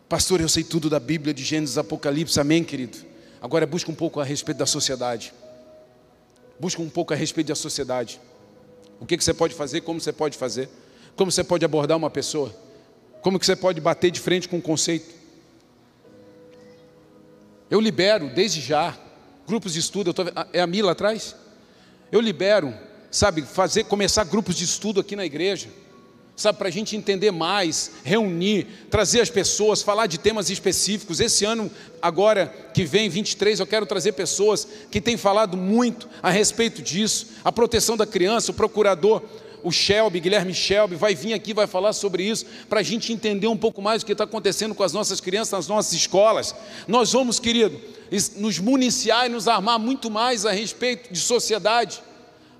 [0.08, 2.98] Pastor, eu sei tudo da Bíblia, de Gênesis, Apocalipse, amém, querido?
[3.40, 5.32] Agora busca um pouco a respeito da sociedade.
[6.58, 8.20] Busca um pouco a respeito da sociedade.
[9.00, 10.68] O que, que você pode fazer, como você pode fazer,
[11.16, 12.54] como você pode abordar uma pessoa,
[13.22, 15.14] como que você pode bater de frente com um conceito.
[17.70, 18.96] Eu libero desde já
[19.46, 20.12] grupos de estudo.
[20.12, 21.36] Tô, é a Mila atrás?
[22.10, 22.74] Eu libero,
[23.10, 25.68] sabe, fazer começar grupos de estudo aqui na igreja
[26.38, 31.18] sabe, para a gente entender mais, reunir, trazer as pessoas, falar de temas específicos.
[31.18, 31.68] Esse ano,
[32.00, 37.26] agora que vem, 23, eu quero trazer pessoas que têm falado muito a respeito disso,
[37.44, 39.22] a proteção da criança, o procurador.
[39.64, 43.48] O Shelby, Guilherme Shelby, vai vir aqui, vai falar sobre isso, para a gente entender
[43.48, 46.54] um pouco mais o que está acontecendo com as nossas crianças nas nossas escolas.
[46.86, 47.76] Nós vamos, querido,
[48.36, 52.00] nos municiar e nos armar muito mais a respeito de sociedade.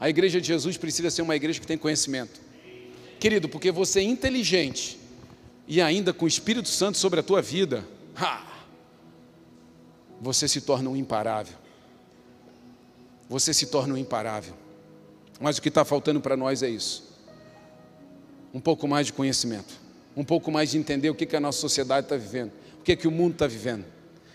[0.01, 2.48] A igreja de Jesus precisa ser uma igreja que tem conhecimento.
[3.19, 4.99] Querido, porque você é inteligente
[5.67, 7.85] e ainda com o Espírito Santo sobre a tua vida,
[8.17, 8.47] ha,
[10.21, 11.57] você se torna um imparável.
[13.29, 14.55] Você se torna um imparável.
[15.41, 17.13] Mas o que está faltando para nós é isso:
[18.55, 19.75] um pouco mais de conhecimento,
[20.17, 22.97] um pouco mais de entender o que, que a nossa sociedade está vivendo, o que,
[22.97, 23.85] que o mundo está vivendo.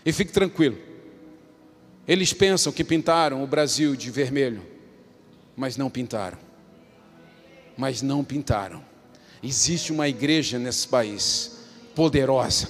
[0.06, 0.78] E fique tranquilo,
[2.06, 4.62] eles pensam que pintaram o Brasil de vermelho,
[5.56, 6.43] mas não pintaram
[7.76, 8.82] mas não pintaram.
[9.42, 11.58] Existe uma igreja nesse país
[11.94, 12.68] poderosa,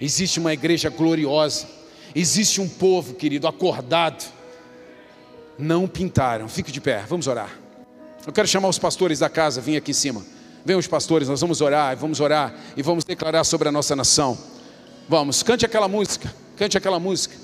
[0.00, 1.66] existe uma igreja gloriosa,
[2.14, 4.24] existe um povo, querido, acordado.
[5.58, 6.48] Não pintaram.
[6.48, 7.50] Fique de pé, vamos orar.
[8.26, 10.24] Eu quero chamar os pastores da casa, vim aqui em cima.
[10.64, 14.38] Venham os pastores, nós vamos orar, vamos orar e vamos declarar sobre a nossa nação.
[15.08, 17.36] Vamos, cante aquela música, cante aquela música.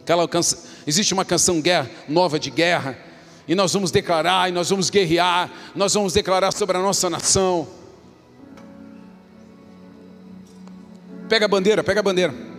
[0.00, 3.05] Aquela canção, existe uma canção guerra, nova de guerra
[3.48, 7.68] e nós vamos declarar, e nós vamos guerrear, nós vamos declarar sobre a nossa nação.
[11.28, 12.55] Pega a bandeira, pega a bandeira.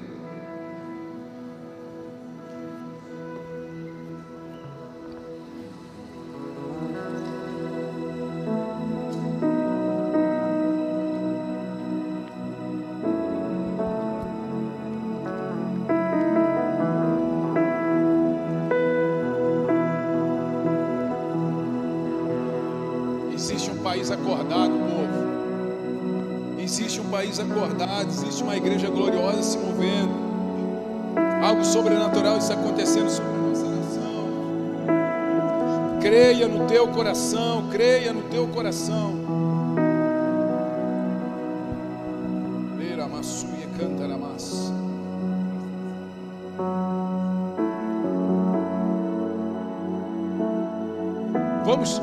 [51.68, 52.02] Vamos?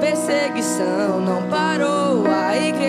[0.00, 2.87] Perseguição não parou a igreja,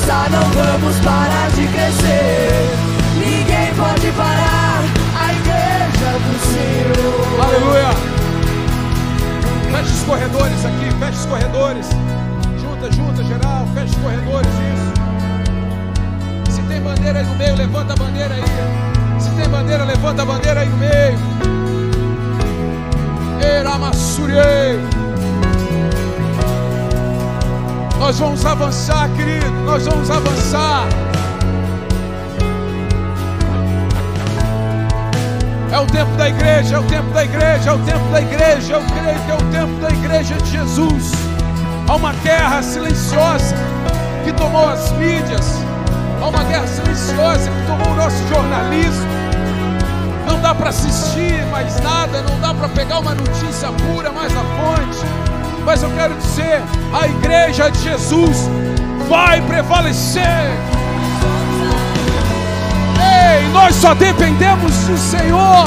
[0.00, 2.70] vamos parar de crescer.
[3.16, 4.82] Ninguém pode parar
[5.18, 7.44] a igreja do Senhor.
[7.44, 7.90] Aleluia.
[9.70, 11.86] Feche os corredores aqui, feche os corredores.
[12.60, 16.56] Junta, junta, geral, feche os corredores, isso.
[16.56, 18.44] Se tem bandeira aí no meio, levanta a bandeira aí.
[19.20, 21.18] Se tem bandeira, levanta a bandeira aí no meio.
[23.40, 25.01] Eramassuriei.
[28.02, 29.48] Nós vamos avançar, querido.
[29.64, 30.88] Nós vamos avançar.
[35.70, 38.72] É o tempo da igreja, é o tempo da igreja, é o tempo da igreja.
[38.72, 41.12] Eu creio que é o tempo da igreja de Jesus.
[41.88, 43.54] Há uma guerra silenciosa
[44.24, 45.62] que tomou as mídias.
[46.20, 49.06] Há uma guerra silenciosa que tomou o nosso jornalismo.
[50.26, 54.40] Não dá para assistir mais nada, não dá para pegar uma notícia pura mais à
[54.40, 55.21] fonte
[55.64, 58.48] mas eu quero dizer: a igreja de Jesus
[59.08, 60.22] vai prevalecer.
[62.98, 65.64] Ei, nós só dependemos do Senhor,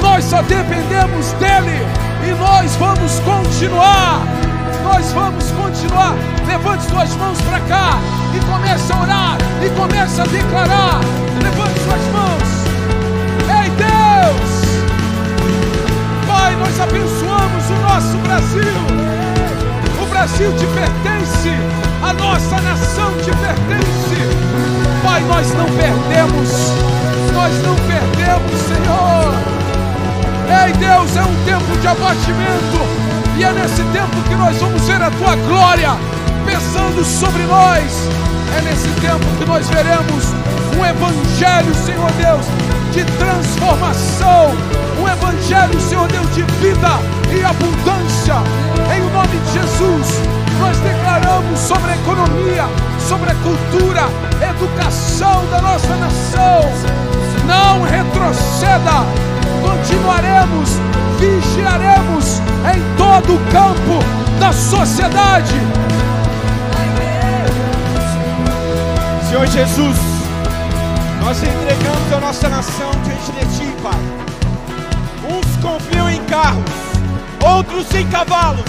[0.00, 1.86] nós só dependemos dEle,
[2.26, 4.22] e nós vamos continuar.
[4.82, 6.14] Nós vamos continuar.
[6.46, 7.98] Levante suas mãos para cá
[8.34, 11.00] e comece a orar e comece a declarar.
[11.42, 12.68] Levante suas mãos.
[13.62, 14.68] Ei Deus!
[16.26, 19.07] Pai, nós abençoamos o nosso Brasil.
[20.18, 21.48] Brasil te pertence,
[22.02, 24.16] a nossa nação te pertence.
[25.04, 26.50] Pai, nós não perdemos,
[27.32, 29.32] nós não perdemos, Senhor.
[30.66, 32.80] Ei, Deus, é um tempo de abatimento,
[33.36, 35.90] e é nesse tempo que nós vamos ver a tua glória
[36.44, 38.08] pensando sobre nós.
[38.58, 40.24] É nesse tempo que nós veremos
[40.76, 42.44] um evangelho, Senhor Deus,
[42.92, 44.50] de transformação,
[45.12, 46.88] evangelho, Senhor Deus, de vida
[47.32, 48.34] e abundância.
[48.94, 50.20] Em nome de Jesus,
[50.60, 52.64] nós declaramos sobre a economia,
[53.08, 54.02] sobre a cultura,
[54.50, 56.60] educação da nossa nação.
[57.46, 59.06] Não retroceda,
[59.62, 60.70] continuaremos,
[61.18, 62.40] vigiaremos
[62.74, 64.04] em todo o campo
[64.38, 65.54] da sociedade.
[69.28, 69.96] Senhor Jesus,
[71.20, 74.17] nós entregamos a nossa nação diante de Ti, Pai.
[75.62, 76.64] Confiam em carros,
[77.44, 78.64] outros em cavalos,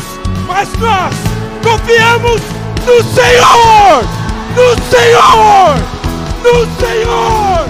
[0.48, 1.14] mas nós
[1.64, 2.42] confiamos
[2.86, 4.04] no Senhor,
[4.56, 5.76] no Senhor,
[6.44, 7.68] no Senhor.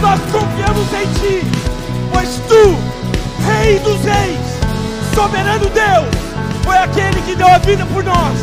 [0.00, 1.46] Nós confiamos em Ti,
[2.12, 2.76] pois Tu,
[3.46, 4.38] Rei dos Reis,
[5.14, 6.08] soberano Deus,
[6.64, 8.38] foi aquele que deu a vida por nós.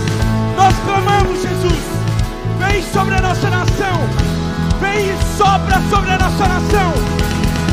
[0.57, 1.79] Nós clamamos, Jesus,
[2.57, 4.01] vem sobre a nossa nação,
[4.81, 6.93] vem e sopra sobre a nossa nação,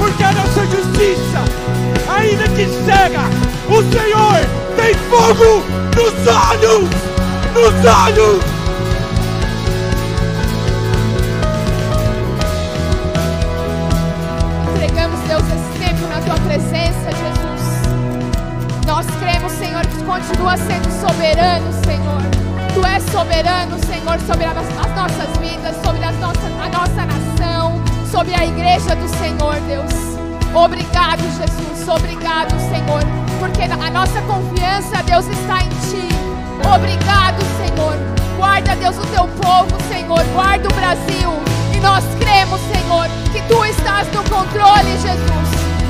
[0.02, 1.44] porque a nossa justiça,
[2.08, 3.20] ainda que cega,
[3.68, 4.40] o Senhor
[4.74, 5.62] tem fogo
[5.94, 6.90] nos olhos!
[7.54, 8.42] Nos olhos!
[14.74, 17.64] Entregamos, Deus, esse tempo na tua presença, Jesus.
[18.84, 22.22] Nós cremos, Senhor, que tu continua sendo soberano, Senhor.
[22.74, 27.41] Tu és soberano, Senhor, sobre as nossas vidas, sobre as nossas, a nossa nação,
[28.22, 29.92] sobre a igreja do Senhor, Deus.
[30.54, 31.88] Obrigado, Jesus.
[31.88, 36.08] Obrigado, Senhor porque a nossa confiança, Deus, está em Ti.
[36.72, 37.98] Obrigado, Senhor.
[38.36, 40.22] Guarda, Deus, o Teu povo, Senhor.
[40.32, 41.30] Guarda o Brasil.
[41.74, 45.48] E nós cremos, Senhor, que Tu estás no controle, Jesus.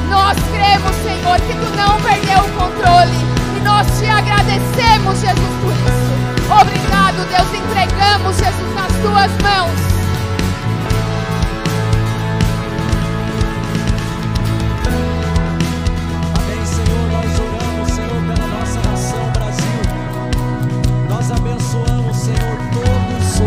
[0.09, 3.18] Nós cremos, Senhor, que Tu não perdeu o controle.
[3.55, 6.59] E nós te agradecemos, Jesus, por isso.
[6.59, 7.53] Obrigado, Deus.
[7.53, 10.02] Entregamos, Jesus, nas Tuas mãos.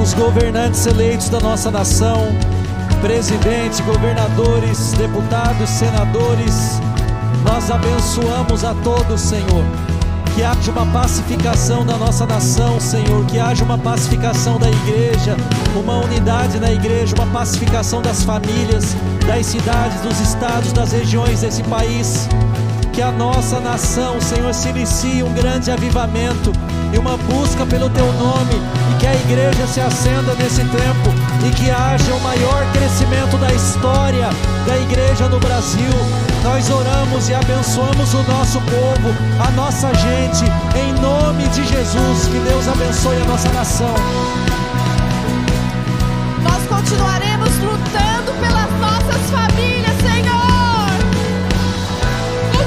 [0.05, 2.27] Os governantes eleitos da nossa nação,
[3.01, 6.79] presidente, governadores, deputados, senadores,
[7.43, 9.65] nós abençoamos a todos, Senhor.
[10.35, 13.25] Que haja uma pacificação da nossa nação, Senhor.
[13.25, 15.35] Que haja uma pacificação da igreja,
[15.75, 18.95] uma unidade na igreja, uma pacificação das famílias,
[19.25, 22.29] das cidades, dos estados, das regiões desse país.
[22.95, 26.53] Que a nossa nação, Senhor, se inicie um grande avivamento
[26.93, 28.55] e uma busca pelo teu nome
[28.89, 31.09] e que a igreja se acenda nesse tempo
[31.45, 34.29] e que haja o maior crescimento da história
[34.65, 35.91] da igreja no Brasil.
[36.41, 39.13] Nós oramos e abençoamos o nosso povo,
[39.45, 40.45] a nossa gente,
[40.79, 42.27] em nome de Jesus.
[42.27, 43.93] Que Deus abençoe a nossa nação.
[46.41, 49.84] Nós continuaremos lutando pelas nossas famílias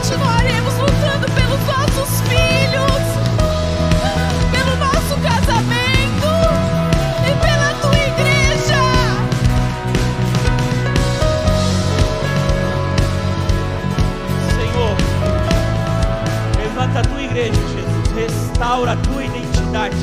[0.08, 3.02] continuaremos lutando pelos nossos filhos,
[4.50, 6.30] pelo nosso casamento
[7.26, 8.80] e pela tua igreja.
[14.56, 14.96] Senhor,
[16.56, 19.96] levanta a tua igreja, Jesus, restaura a tua identidade.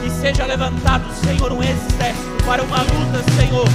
[0.00, 3.66] Que seja levantado, Senhor, um exército para uma luta, Senhor,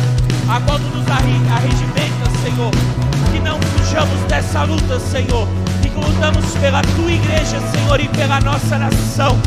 [0.50, 5.48] a qual tu nos arregimenta, Senhor que não fujamos dessa luta, Senhor,
[5.84, 9.38] e que lutamos pela tua igreja, Senhor, e pela nossa nação.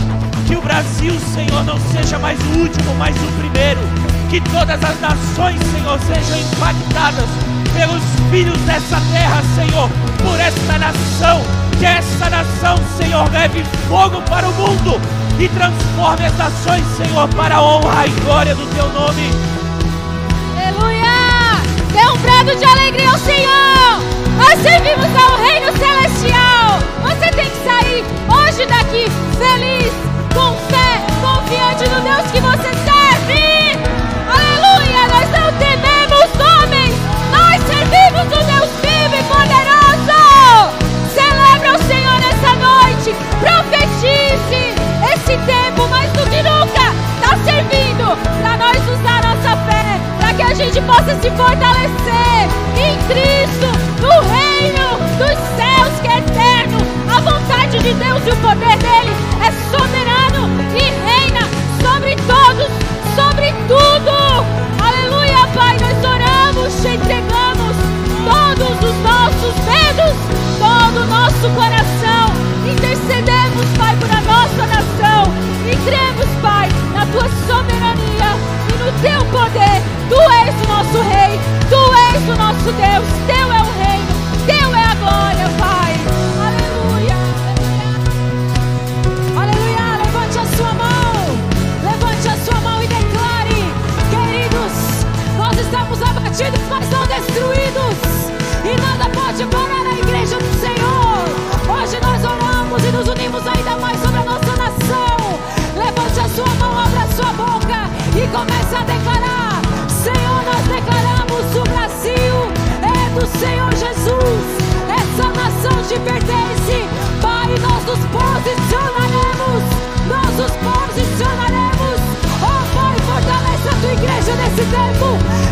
[0.47, 3.81] Que o Brasil, Senhor, não seja mais o último, mas o primeiro.
[4.31, 7.29] Que todas as nações, Senhor, sejam impactadas
[7.75, 9.89] pelos filhos dessa terra, Senhor,
[10.23, 11.43] por esta nação.
[11.79, 15.01] Que essa nação, Senhor, leve fogo para o mundo
[15.39, 19.52] e transforme as nações, Senhor, para a honra e glória do teu nome.
[22.23, 24.01] Brado de alegria ao Senhor!
[24.37, 26.79] Nós servimos ao Reino Celestial!
[27.03, 29.93] Você tem que sair hoje daqui feliz,
[30.33, 32.92] com fé, confiante no Deus que você serve!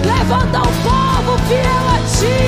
[0.05, 2.41] Levanta um povo fiel a ti.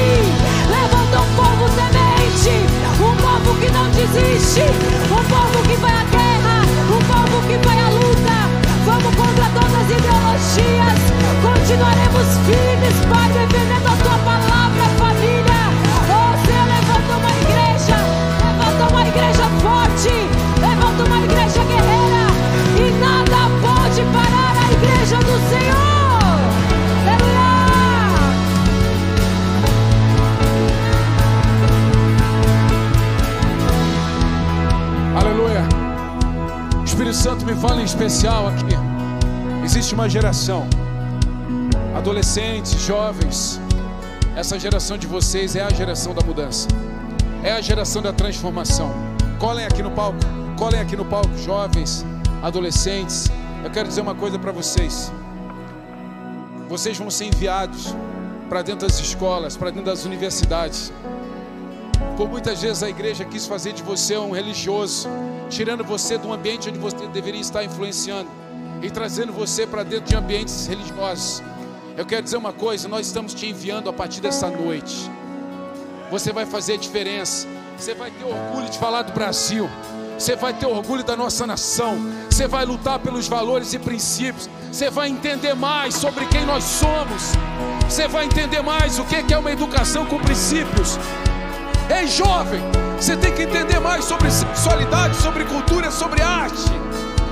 [0.70, 2.56] Levanta um povo temente,
[2.98, 4.62] um povo que não desiste,
[5.10, 8.36] um povo que vai à guerra, um povo que vai à luta.
[8.86, 11.00] Vamos contra todas as ideologias.
[11.42, 15.62] Continuaremos firmes, Pai, defendendo a tua palavra, família.
[16.08, 17.96] Oh, Senhor, levanta uma igreja,
[18.42, 20.14] levanta uma igreja forte,
[20.60, 22.24] levanta uma igreja guerreira.
[22.78, 25.71] E nada pode parar a igreja do Senhor.
[37.12, 38.74] Espírito Santo me fala em especial aqui.
[39.62, 40.66] Existe uma geração,
[41.94, 43.60] adolescentes, jovens.
[44.34, 46.68] Essa geração de vocês é a geração da mudança,
[47.44, 48.90] é a geração da transformação.
[49.38, 50.18] Colhem aqui no palco,
[50.56, 52.02] colhem aqui no palco, jovens,
[52.42, 53.30] adolescentes.
[53.62, 55.12] Eu quero dizer uma coisa para vocês.
[56.66, 57.94] Vocês vão ser enviados
[58.48, 60.90] para dentro das escolas, para dentro das universidades.
[62.16, 65.10] Por muitas vezes a igreja quis fazer de você um religioso,
[65.52, 68.28] tirando você de um ambiente onde você deveria estar influenciando
[68.82, 71.42] e trazendo você para dentro de ambientes religiosos.
[71.96, 75.10] Eu quero dizer uma coisa: nós estamos te enviando a partir dessa noite.
[76.10, 77.46] Você vai fazer a diferença.
[77.76, 79.68] Você vai ter orgulho de falar do Brasil.
[80.18, 81.98] Você vai ter orgulho da nossa nação.
[82.30, 84.48] Você vai lutar pelos valores e princípios.
[84.70, 87.32] Você vai entender mais sobre quem nós somos.
[87.88, 90.98] Você vai entender mais o que é uma educação com princípios.
[91.94, 92.60] Ei, jovem,
[93.02, 96.70] você tem que entender mais sobre sexualidade, sobre cultura, sobre arte.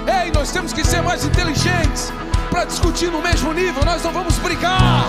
[0.04, 2.12] Ei, nós temos que ser mais inteligentes
[2.50, 3.84] para discutir no mesmo nível.
[3.84, 5.04] Nós não vamos brigar,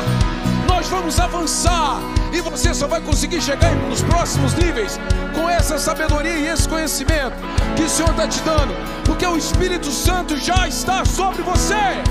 [0.67, 1.99] nós vamos avançar.
[2.31, 4.99] E você só vai conseguir chegar nos próximos níveis
[5.33, 7.37] com essa sabedoria e esse conhecimento
[7.75, 12.03] que o Senhor está te dando, porque o Espírito Santo já está sobre você.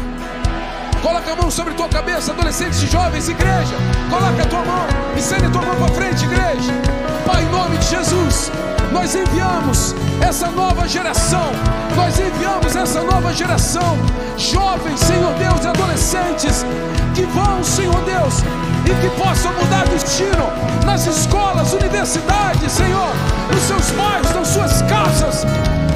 [1.00, 3.76] Coloca a mão sobre tua cabeça, adolescentes e jovens, igreja.
[4.10, 4.86] Coloca a tua mão,
[5.16, 6.99] estende a tua mão para frente, igreja.
[7.30, 8.50] Pai, em nome de Jesus,
[8.90, 11.52] nós enviamos essa nova geração.
[11.94, 13.96] Nós enviamos essa nova geração,
[14.36, 16.66] jovens, Senhor Deus, e adolescentes
[17.14, 18.40] que vão, Senhor Deus,
[18.84, 20.50] e que possam mudar destino
[20.84, 23.12] nas escolas, universidades, Senhor,
[23.54, 25.44] nos seus bairros, nas suas casas,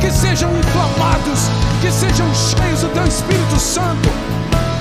[0.00, 1.48] que sejam inflamados,
[1.80, 4.08] que sejam cheios do Teu Espírito Santo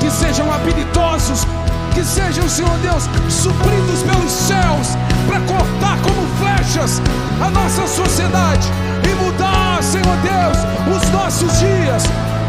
[0.04, 1.48] que sejam habilidosos,
[1.94, 7.02] que sejam, Senhor Deus, supridos pelos céus para cortar como flechas
[7.42, 8.68] a nossa sociedade
[9.10, 10.58] e mudar, Senhor Deus,
[10.96, 12.04] os nossos dias.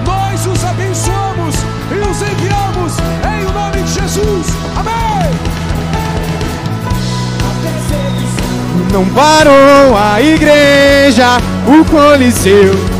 [0.07, 1.55] Nós os abençoamos
[1.91, 4.47] e os enviamos em nome de Jesus.
[4.77, 5.15] Amém.
[8.93, 12.94] Não parou a igreja, o Coliseu.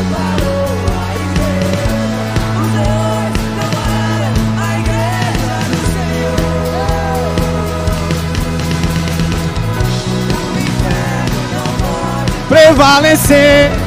[12.55, 13.84] Prevalecer.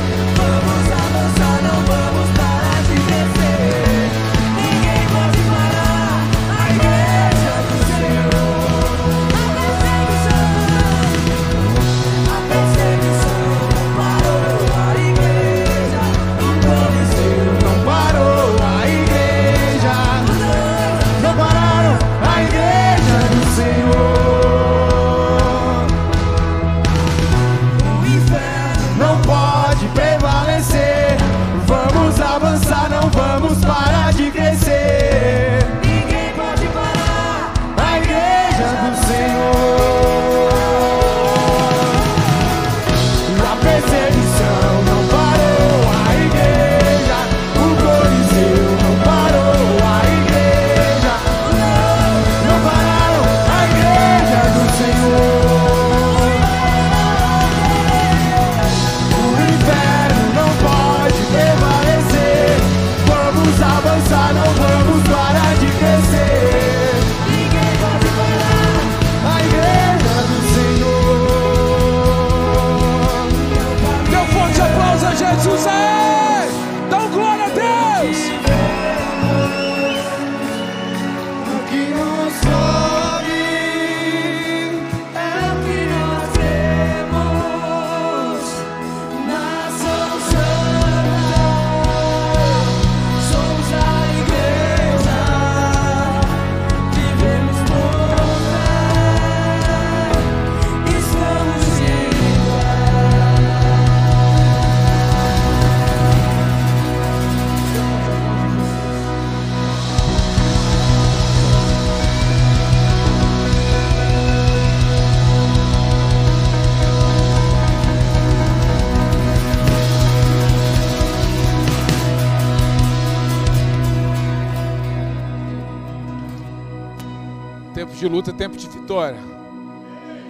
[128.98, 129.20] Vitória.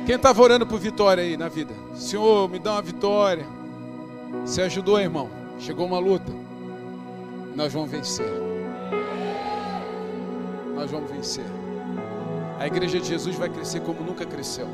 [0.06, 1.74] Quem estava orando por vitória aí na vida?
[1.96, 3.46] Senhor, me dá uma vitória.
[4.46, 5.30] Você ajudou, irmão.
[5.60, 6.32] Chegou uma luta.
[7.56, 8.30] Nós vamos vencer.
[10.76, 11.46] Nós vamos vencer.
[12.60, 14.68] A igreja de Jesus vai crescer como nunca cresceu.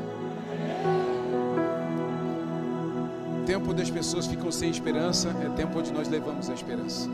[3.46, 7.08] Tempo onde as pessoas ficam sem esperança é tempo onde nós levamos a esperança.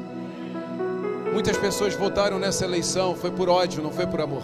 [1.33, 4.43] Muitas pessoas votaram nessa eleição, foi por ódio, não foi por amor.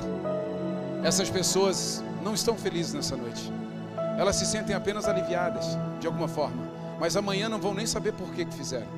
[1.03, 3.53] Essas pessoas não estão felizes nessa noite.
[4.18, 6.61] Elas se sentem apenas aliviadas, de alguma forma.
[6.99, 8.89] Mas amanhã não vão nem saber por que, fizeram.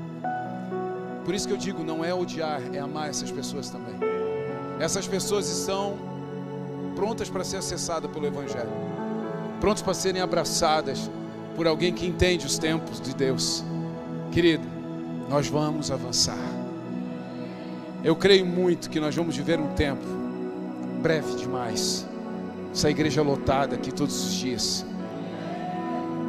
[1.26, 3.94] Por isso que eu digo, não é odiar, é amar essas pessoas também.
[4.80, 5.98] Essas pessoas estão
[6.96, 8.70] prontas para ser acessadas pelo Evangelho.
[9.60, 11.10] Prontas para serem abraçadas
[11.54, 13.62] por alguém que entende os tempos de Deus.
[14.32, 14.66] Querido,
[15.28, 16.38] nós vamos avançar.
[18.02, 20.06] Eu creio muito que nós vamos viver um tempo
[21.02, 22.07] breve demais.
[22.72, 24.84] Essa igreja lotada aqui todos os dias.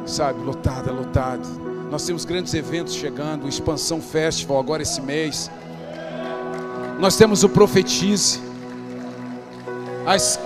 [0.06, 1.46] Sabe, lotada, lotada.
[1.90, 5.50] Nós temos grandes eventos chegando, o Expansão Festival agora esse mês.
[6.98, 8.40] Nós temos o Profetize.
[10.06, 10.38] Às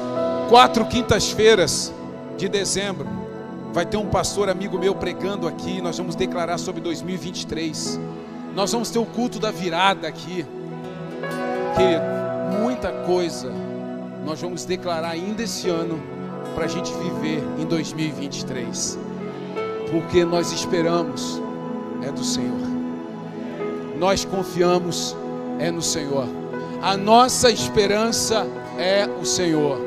[0.48, 1.92] quatro quintas-feiras
[2.36, 3.06] de dezembro,
[3.72, 5.80] vai ter um pastor amigo meu pregando aqui.
[5.80, 7.98] Nós vamos declarar sobre 2023.
[8.54, 10.46] Nós vamos ter o culto da virada aqui.
[11.74, 13.63] Que muita coisa
[14.24, 16.02] nós vamos declarar ainda esse ano
[16.54, 18.98] para a gente viver em 2023,
[19.90, 21.40] porque nós esperamos
[22.02, 22.68] é do Senhor,
[23.98, 25.16] nós confiamos
[25.58, 26.26] é no Senhor,
[26.82, 28.46] a nossa esperança
[28.78, 29.80] é o Senhor.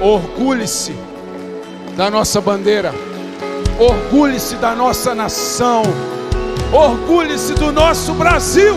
[0.00, 0.94] Orgulhe-se
[1.96, 2.94] da nossa bandeira,
[3.78, 5.82] orgulhe-se da nossa nação,
[6.72, 8.76] orgulhe-se do nosso Brasil.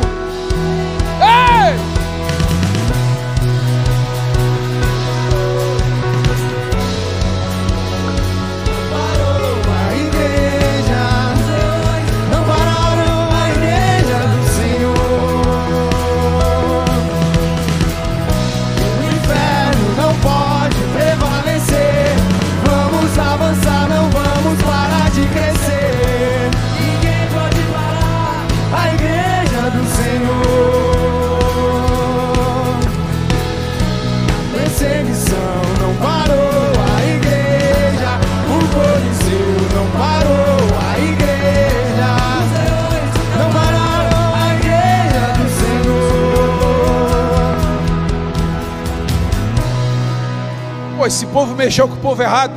[51.64, 52.54] Mexeu com o povo errado.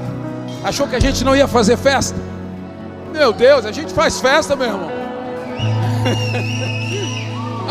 [0.65, 2.17] Achou que a gente não ia fazer festa.
[3.13, 4.91] Meu Deus, a gente faz festa, meu irmão.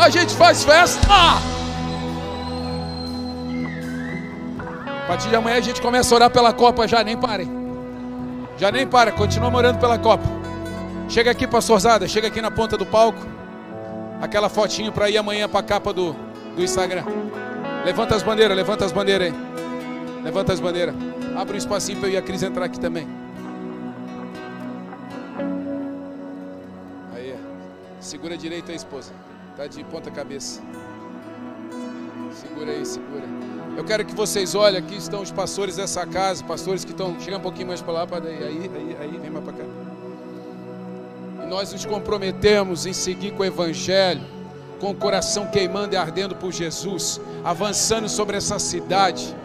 [0.00, 1.06] a gente faz festa.
[1.10, 1.40] Ah!
[5.04, 7.48] A partir de amanhã a gente começa a orar pela Copa já, nem parem.
[8.58, 10.24] Já nem para, continua orando pela Copa.
[11.08, 13.24] Chega aqui, pastorzada, chega aqui na ponta do palco.
[14.20, 16.16] Aquela fotinho para ir amanhã para a capa do,
[16.56, 17.04] do Instagram.
[17.84, 19.34] Levanta as bandeiras, levanta as bandeiras aí.
[20.24, 20.94] Levanta as bandeiras.
[21.36, 23.06] Abre um espacinho para eu e a Cris entrar aqui também.
[27.14, 27.36] Aí,
[28.00, 29.12] segura direito aí, esposa.
[29.54, 30.62] Tá de ponta cabeça.
[32.32, 33.24] Segura aí, segura.
[33.76, 37.20] Eu quero que vocês olhem, aqui estão os pastores dessa casa, pastores que estão.
[37.20, 38.24] Chega um pouquinho mais para lá, para.
[38.24, 39.64] Aí, aí, aí, vem mais para cá.
[41.42, 44.22] E nós nos comprometemos em seguir com o Evangelho,
[44.80, 49.36] com o coração queimando e ardendo por Jesus, avançando sobre essa cidade,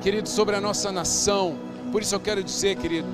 [0.00, 1.56] querido, sobre a nossa nação.
[1.92, 3.08] Por isso eu quero dizer, querido,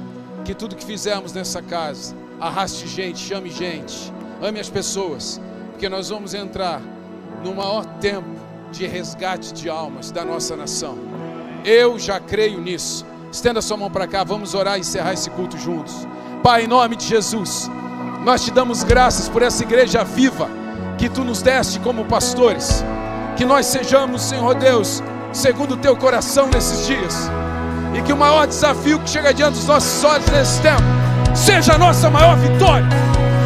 [0.44, 4.12] que tudo que fizermos nessa casa, arraste gente, chame gente,
[4.42, 6.80] ame as pessoas, porque nós vamos entrar
[7.42, 8.28] no maior tempo
[8.70, 10.98] de resgate de almas da nossa nação.
[11.64, 13.06] Eu já creio nisso.
[13.32, 16.06] Estenda sua mão para cá, vamos orar e encerrar esse culto juntos.
[16.42, 17.70] Pai, em nome de Jesus,
[18.24, 20.48] nós te damos graças por essa igreja viva
[20.98, 22.84] que tu nos deste como pastores.
[23.36, 25.02] Que nós sejamos, Senhor Deus,
[25.34, 27.30] segundo o teu coração nesses dias.
[27.92, 30.82] E que o maior desafio que chega diante dos nossos olhos nesse tempo
[31.34, 32.88] seja a nossa maior vitória.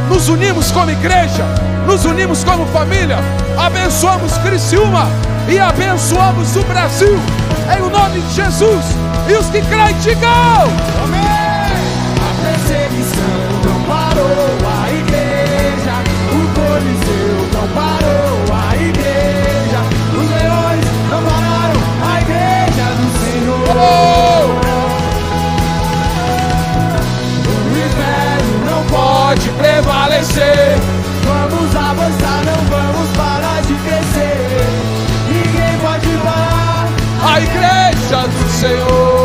[0.08, 1.44] Nos unimos como igreja,
[1.86, 3.18] nos unimos como família,
[3.58, 5.06] abençoamos Criciúma
[5.48, 7.18] e abençoamos o Brasil,
[7.76, 8.84] em o nome de Jesus.
[9.28, 10.30] E os que creem, digam:
[11.04, 11.17] Amém!
[27.64, 30.78] O inferno não pode prevalecer.
[31.24, 34.66] Vamos avançar, não vamos parar de crescer.
[35.28, 36.88] Ninguém pode parar.
[37.22, 39.17] a igreja do Senhor.